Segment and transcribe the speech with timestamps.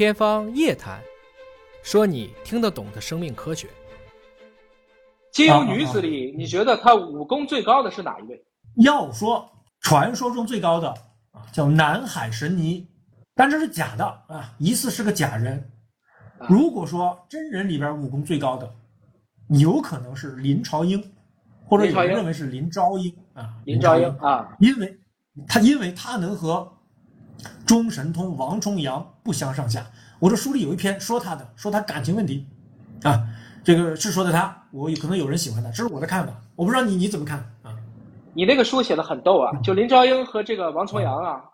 [0.00, 0.98] 天方夜谭，
[1.82, 3.68] 说你听得懂的生命科学。
[5.30, 8.42] 金庸女子里，你觉得她武功最高的是哪一位？
[8.76, 9.46] 要说
[9.82, 10.88] 传说中最高的
[11.32, 12.88] 啊，叫南海神尼，
[13.34, 15.70] 但这是假的啊，疑似是个假人。
[16.48, 18.72] 如果说真人里边武功最高的，
[19.48, 20.98] 有可能是林朝英，
[21.66, 24.98] 或者有人认为是林朝英啊，林朝英啊，因为
[25.46, 26.72] 他因为他能和
[27.66, 29.86] 中神通王重阳不相上下。
[30.18, 32.46] 我这书里有一篇说他的，说他感情问题
[33.02, 33.22] 啊。
[33.62, 37.76] 这个是说的他，我可能有人喜欢他，这是我的看法，我不知道你你怎么看啊？
[38.32, 41.44] 你那个书写的很逗啊，就林朝英和这个王重阳啊，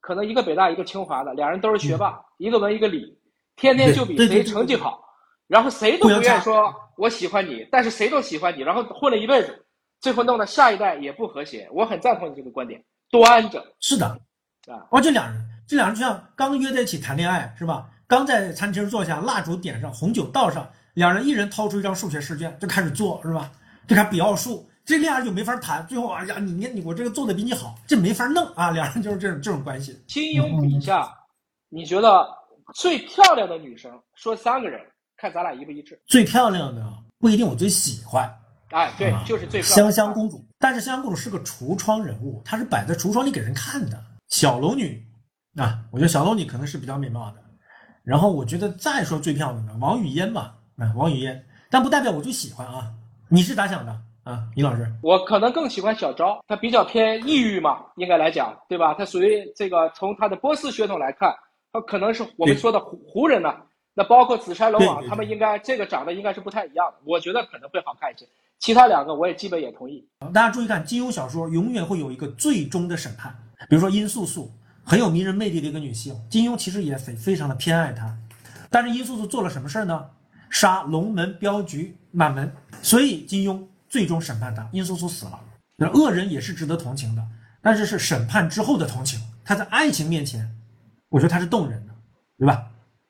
[0.00, 3.18] 可能一个北大一个清华的，俩人都是学霸，一个文一个理，
[3.56, 5.02] 天天就比谁成绩好，
[5.48, 9.66] 然后谁都不愿说我喜欢你，但是谁都喜欢你，然后混了一辈子，
[10.00, 11.68] 最后弄得下一代也不和谐。
[11.72, 12.80] 我很赞同你这个观点，
[13.10, 14.20] 端着是的
[14.68, 17.88] 啊，哦，这两人，这两人就像刚约在一起谈恋爱是吧？
[18.06, 20.68] 刚在餐厅坐下，蜡烛点上，红酒倒上。
[20.94, 23.50] 两人一人掏出一张数学试卷就开始做，是吧？
[23.86, 25.86] 就开始比奥数，这恋爱就没法谈。
[25.86, 28.70] 最后，哎呀，你你我这个做的比你好，这没法弄啊！
[28.70, 29.96] 两人就是这种这种关系。
[30.08, 31.08] 金庸笔下，
[31.68, 32.26] 你觉得
[32.74, 34.80] 最漂亮的女生，说三个人，
[35.16, 36.00] 看咱俩一不一致？
[36.06, 36.82] 最漂亮的
[37.18, 38.28] 不一定我最喜欢。
[38.70, 40.44] 哎，对，就是最香香公主。
[40.58, 44.02] 但是香香公主是个橱窗人物，她是摆在橱窗里给人看的。
[44.28, 45.04] 小龙女
[45.56, 47.36] 啊，我觉得小龙女可能是比较美貌的。
[48.04, 50.54] 然后我觉得再说最漂亮的王语嫣吧。
[50.76, 52.90] 啊，王语嫣，但不代表我最喜欢啊。
[53.28, 54.86] 你是咋想的啊，李老师？
[55.02, 58.94] 我可能更喜欢小昭，她比较偏异域嘛，应该来讲，对吧？
[58.94, 61.34] 她属于这个从她的波斯血统来看，
[61.72, 63.52] 她可能是我们说的胡胡人呢。
[63.94, 66.98] 那包括紫山龙王，他们应该这个长得应该是不太一样的。
[67.04, 68.24] 我觉得可能会好看一些。
[68.60, 70.08] 其他两个我也基本也同意。
[70.32, 73.36] 大家注意看，金庸小说永远会有一个最终的审判。
[73.68, 74.52] 比如说殷素素，
[74.84, 78.16] 很有迷人魅力的一个女性，金庸其实也非非常的偏爱她。
[78.70, 80.06] 但是殷素素做了什么事儿呢？
[80.50, 82.50] 杀龙门镖局满门，
[82.82, 85.40] 所以金庸最终审判她，殷素素死了。
[85.76, 87.22] 那恶人也是值得同情的，
[87.62, 89.20] 但是是审判之后的同情。
[89.44, 90.46] 他在爱情面前，
[91.08, 91.94] 我觉得他是动人的，
[92.38, 92.66] 对吧？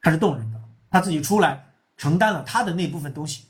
[0.00, 0.58] 他是动人的，
[0.90, 1.62] 他自己出来
[1.96, 3.44] 承担了他的那部分东西，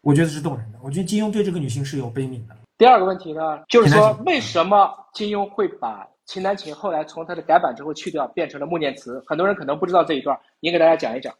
[0.00, 0.78] 我觉得是动人的。
[0.82, 2.56] 我觉得金庸对这个女性是有悲悯的。
[2.76, 9.18] 第二个问题呢，就是说为什么金庸会把秦南琴后来从他的改版之后去掉，变成了穆念慈？
[9.26, 11.34] 很多人可能不知道这一段，您给大家讲一讲。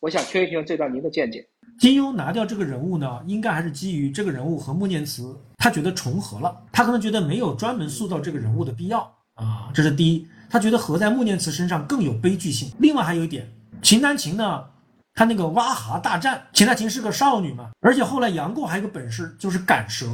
[0.00, 1.46] 我想听一听这段您的见解。
[1.78, 9.02] 金庸拿掉这个人物呢，应该还是基于这个人物和穆念慈，他觉得重合了，他可能觉得没有专门塑造这个人物的必要
[9.34, 10.26] 啊，这是第一。
[10.50, 12.68] 他觉得合在穆念慈身上更有悲剧性。
[12.80, 13.48] 另外还有一点，
[13.80, 14.64] 秦南琴呢，
[15.14, 20.08] 他那个挖蛤大战，秦南琴是个少女嘛，而且后来杨过还有个本事就是赶蛇，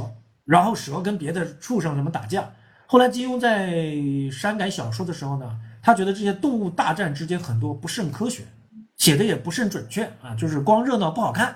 [0.45, 2.47] 然后蛇跟别的畜生什么打架。
[2.91, 8.45] 后来金庸在删改小说的时候呢，他觉得这些动物大战之间很多不甚科学。
[8.97, 11.55] 写的也不甚准确啊，就是光热闹不好看，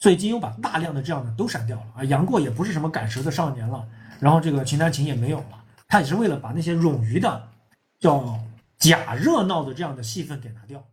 [0.00, 2.04] 所以金庸把大量的这样的都删掉了啊。
[2.04, 3.86] 杨过也不是什么赶蛇的少年了，
[4.18, 7.48] 然后这个秦南琴也没有了，他也是为了把那些冗余的、
[8.00, 8.38] 叫
[8.76, 10.84] 假热闹的这样的戏份给拿掉。